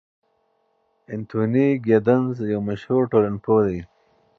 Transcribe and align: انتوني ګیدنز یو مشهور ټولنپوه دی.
انتوني 1.13 1.67
ګیدنز 1.85 2.35
یو 2.53 2.59
مشهور 2.69 3.03
ټولنپوه 3.11 3.61
دی. 3.67 3.79